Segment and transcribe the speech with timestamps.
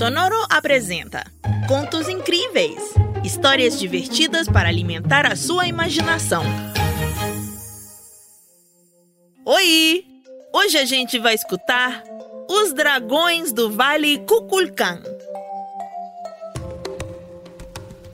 [0.00, 1.30] Sonoro apresenta
[1.68, 6.42] Contos Incríveis histórias divertidas para alimentar a sua imaginação.
[9.44, 10.02] Oi!
[10.54, 12.02] Hoje a gente vai escutar
[12.48, 15.02] Os Dragões do Vale Kukulkan.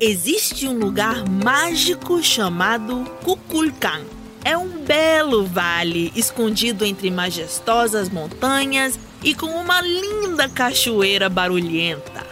[0.00, 4.15] Existe um lugar mágico chamado Kukulkan.
[4.46, 12.24] É um belo vale escondido entre majestosas montanhas e com uma linda cachoeira barulhenta.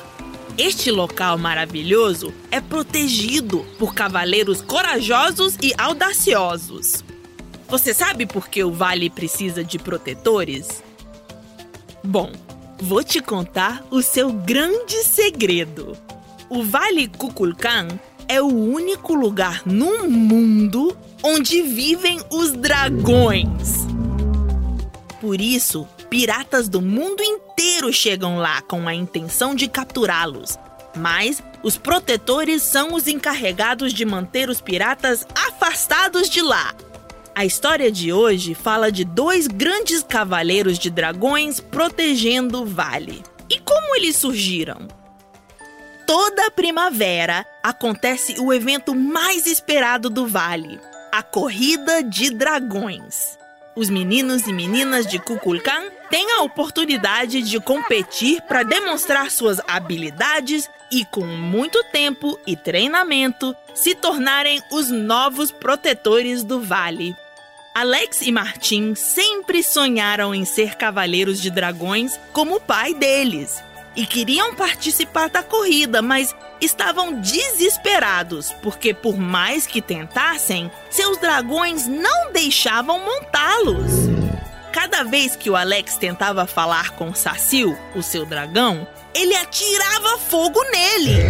[0.57, 7.03] Este local maravilhoso é protegido por cavaleiros corajosos e audaciosos.
[7.67, 10.85] Você sabe por que o vale precisa de protetores?
[12.05, 12.31] Bom,
[12.79, 15.99] vou te contar o seu grande segredo.
[16.49, 17.89] O Vale Kukulkan
[18.29, 20.97] é o único lugar no mundo
[21.27, 23.87] onde vivem os dragões.
[25.23, 30.59] Por isso, piratas do mundo inteiro chegam lá com a intenção de capturá-los.
[30.95, 36.75] Mas os protetores são os encarregados de manter os piratas afastados de lá.
[37.35, 43.25] A história de hoje fala de dois grandes cavaleiros de dragões protegendo o vale.
[43.49, 44.87] E como eles surgiram?
[46.07, 50.79] Toda primavera acontece o evento mais esperado do vale,
[51.17, 53.39] a Corrida de Dragões.
[53.77, 60.69] Os meninos e meninas de Kukulkan têm a oportunidade de competir para demonstrar suas habilidades
[60.91, 67.15] e, com muito tempo e treinamento, se tornarem os novos protetores do vale.
[67.73, 73.63] Alex e Martin sempre sonharam em ser cavaleiros de dragões como o pai deles
[73.97, 81.87] e queriam participar da corrida, mas estavam desesperados porque, por mais que tentassem, seus dragões
[81.87, 83.93] não deixavam montá-los.
[84.73, 90.61] Cada vez que o Alex tentava falar com Sacil, o seu dragão, ele atirava fogo
[90.73, 91.23] nele.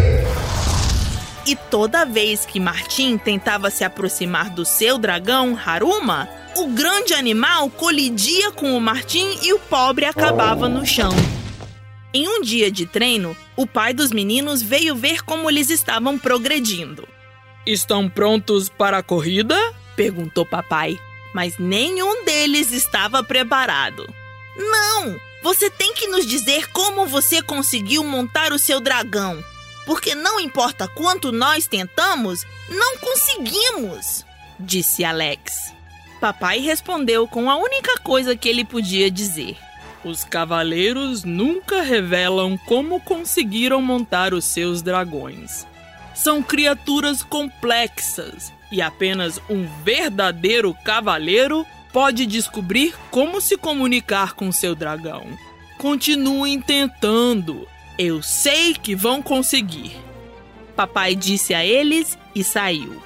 [1.46, 7.68] E toda vez que Martin tentava se aproximar do seu dragão, Haruma, o grande animal
[7.68, 11.12] colidia com o Martin e o pobre acabava no chão.
[12.16, 17.08] Em um dia de treino, o pai dos meninos veio ver como eles estavam progredindo.
[17.66, 19.58] Estão prontos para a corrida?
[19.96, 20.96] perguntou papai.
[21.34, 24.08] Mas nenhum deles estava preparado.
[24.56, 25.20] Não!
[25.42, 29.42] Você tem que nos dizer como você conseguiu montar o seu dragão.
[29.84, 34.24] Porque não importa quanto nós tentamos, não conseguimos,
[34.60, 35.74] disse Alex.
[36.20, 39.58] Papai respondeu com a única coisa que ele podia dizer.
[40.04, 45.66] Os cavaleiros nunca revelam como conseguiram montar os seus dragões.
[46.14, 54.74] São criaturas complexas e apenas um verdadeiro cavaleiro pode descobrir como se comunicar com seu
[54.74, 55.26] dragão.
[55.78, 57.66] Continuem tentando.
[57.98, 59.96] Eu sei que vão conseguir.
[60.76, 63.02] Papai disse a eles e saiu.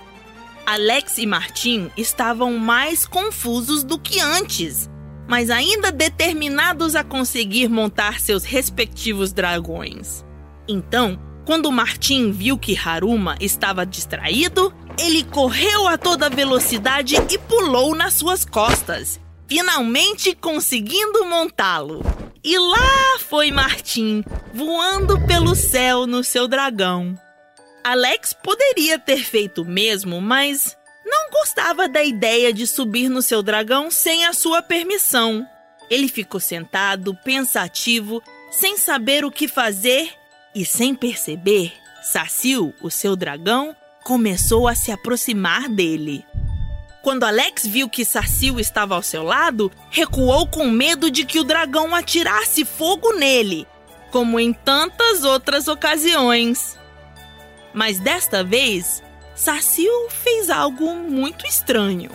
[0.67, 4.91] Alex e Martim estavam mais confusos do que antes
[5.29, 10.25] mas ainda determinados a conseguir montar seus respectivos dragões.
[10.67, 17.95] Então, quando Martin viu que Haruma estava distraído, ele correu a toda velocidade e pulou
[17.95, 22.03] nas suas costas, finalmente conseguindo montá-lo.
[22.43, 24.25] E lá foi Martin,
[24.55, 27.19] voando pelo céu no seu dragão.
[27.85, 30.77] Alex poderia ter feito o mesmo, mas
[31.09, 35.47] não gostava da ideia de subir no seu dragão sem a sua permissão.
[35.91, 40.13] Ele ficou sentado, pensativo, sem saber o que fazer
[40.55, 43.75] e sem perceber, Sacil, o seu dragão,
[44.05, 46.25] começou a se aproximar dele.
[47.03, 51.45] Quando Alex viu que Sacil estava ao seu lado, recuou com medo de que o
[51.45, 53.67] dragão atirasse fogo nele,
[54.11, 56.79] como em tantas outras ocasiões.
[57.73, 59.03] Mas desta vez,
[59.39, 62.11] Sacil fez algo muito estranho.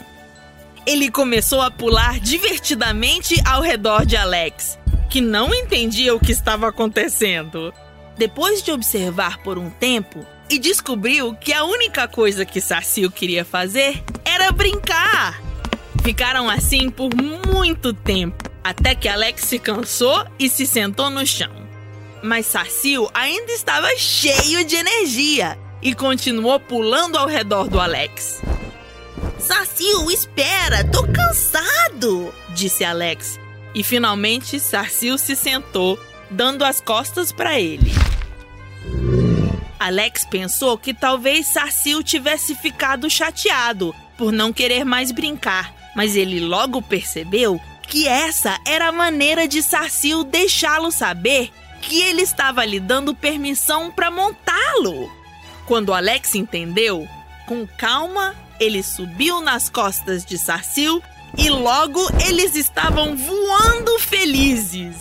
[0.86, 4.78] Ele começou a pular divertidamente ao redor de Alex,
[5.10, 7.74] que não entendia o que estava acontecendo.
[8.18, 13.46] Depois de observar por um tempo, e descobriu que a única coisa que Sacil queria
[13.46, 15.42] fazer era brincar.
[16.04, 21.54] Ficaram assim por muito tempo, até que Alex se cansou e se sentou no chão.
[22.22, 28.42] Mas Sacil ainda estava cheio de energia e continuou pulando ao redor do Alex.
[29.38, 33.38] Sarcil, espera, tô cansado, disse Alex.
[33.76, 36.00] E finalmente Sarcil se sentou,
[36.32, 37.92] dando as costas para ele.
[39.78, 46.40] Alex pensou que talvez Sarcil tivesse ficado chateado por não querer mais brincar, mas ele
[46.40, 51.52] logo percebeu que essa era a maneira de Sarcil deixá-lo saber
[51.82, 55.23] que ele estava lhe dando permissão para montá-lo.
[55.66, 57.08] Quando Alex entendeu,
[57.48, 61.02] com calma, ele subiu nas costas de Sarsil
[61.38, 64.96] e logo eles estavam voando felizes.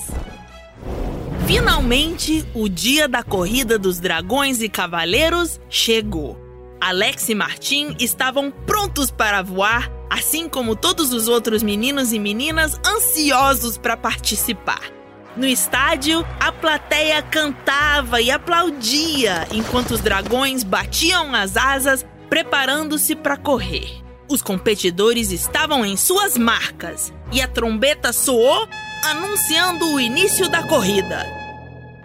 [1.46, 6.40] Finalmente, o dia da corrida dos dragões e cavaleiros chegou.
[6.80, 12.80] Alex e Martim estavam prontos para voar, assim como todos os outros meninos e meninas
[12.86, 15.01] ansiosos para participar.
[15.34, 23.38] No estádio, a plateia cantava e aplaudia enquanto os dragões batiam as asas, preparando-se para
[23.38, 24.02] correr.
[24.28, 28.68] Os competidores estavam em suas marcas e a trombeta soou,
[29.04, 31.26] anunciando o início da corrida.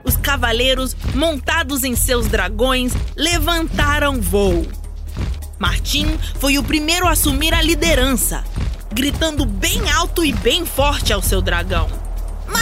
[0.06, 4.65] Os cavaleiros, montados em seus dragões, levantaram voo.
[5.59, 8.41] Martim foi o primeiro a assumir a liderança,
[8.94, 12.06] gritando bem alto e bem forte ao seu dragão.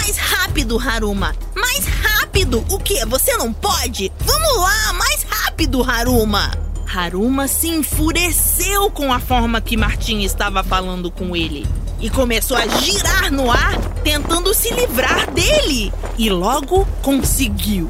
[0.05, 1.35] Mais rápido, Haruma!
[1.55, 2.63] Mais rápido!
[2.69, 3.03] O que?
[3.07, 4.11] Você não pode?
[4.19, 6.51] Vamos lá, mais rápido, Haruma!
[6.95, 11.65] Haruma se enfureceu com a forma que Martim estava falando com ele
[11.99, 15.91] e começou a girar no ar, tentando se livrar dele.
[16.19, 17.89] E logo conseguiu.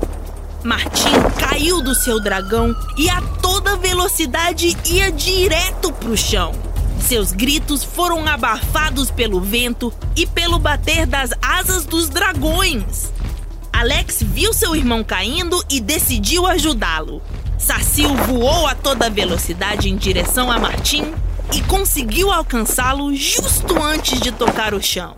[0.64, 6.54] Martim caiu do seu dragão e a toda velocidade ia direto pro chão.
[7.06, 13.14] Seus gritos foram abafados pelo vento e pelo bater das asas dos dragões.
[13.72, 17.22] Alex viu seu irmão caindo e decidiu ajudá-lo.
[17.60, 21.14] Sacil voou a toda velocidade em direção a Martim
[21.56, 25.16] e conseguiu alcançá-lo justo antes de tocar o chão.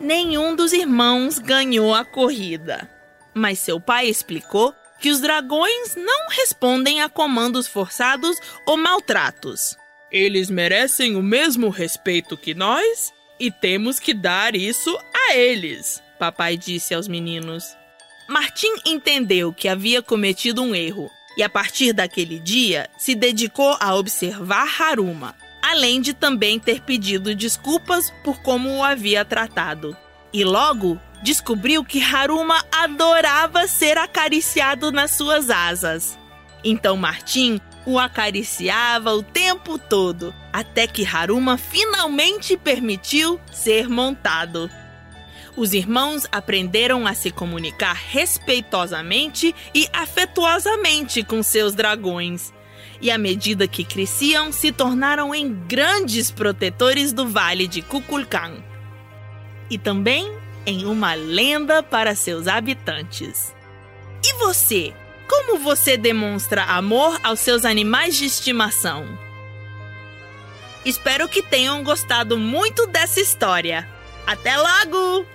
[0.00, 2.88] Nenhum dos irmãos ganhou a corrida,
[3.34, 9.76] mas seu pai explicou que os dragões não respondem a comandos forçados ou maltratos.
[10.12, 16.54] Eles merecem o mesmo respeito que nós e temos que dar isso a eles, papai
[16.54, 17.64] disse aos meninos.
[18.28, 23.94] Martim entendeu que havia cometido um erro e, a partir daquele dia, se dedicou a
[23.94, 29.96] observar Haruma, além de também ter pedido desculpas por como o havia tratado.
[30.30, 36.18] E logo descobriu que Haruma adorava ser acariciado nas suas asas.
[36.62, 44.70] Então Martim o acariciava o tempo todo, até que Haruma finalmente permitiu ser montado.
[45.56, 52.52] Os irmãos aprenderam a se comunicar respeitosamente e afetuosamente com seus dragões.
[53.00, 58.62] E à medida que cresciam, se tornaram em grandes protetores do Vale de Kukulkan.
[59.68, 60.32] E também
[60.64, 63.54] em uma lenda para seus habitantes.
[64.24, 64.94] E você?
[65.34, 69.06] Como você demonstra amor aos seus animais de estimação?
[70.84, 73.88] Espero que tenham gostado muito dessa história.
[74.26, 75.26] Até logo!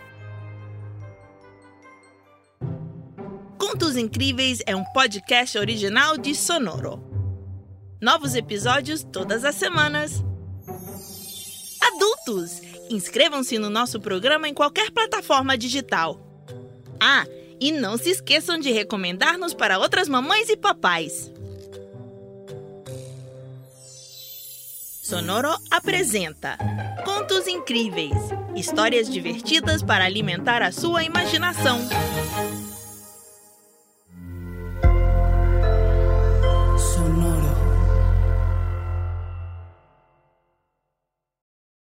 [3.58, 7.04] Contos Incríveis é um podcast original de Sonoro.
[8.00, 10.24] Novos episódios todas as semanas.
[11.82, 12.62] Adultos,
[12.92, 16.22] inscrevam-se no nosso programa em qualquer plataforma digital.
[17.00, 17.26] Ah,
[17.60, 21.32] e não se esqueçam de recomendar-nos para outras mamães e papais.
[25.04, 26.58] Sonoro apresenta
[27.06, 28.14] Contos Incríveis
[28.58, 31.80] histórias divertidas para alimentar a sua imaginação.